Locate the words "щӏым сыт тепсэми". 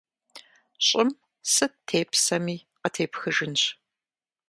0.85-2.57